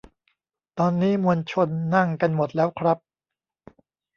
[0.79, 2.97] ตอนนี้มวลชนนั่งกันหมดแล้วครับ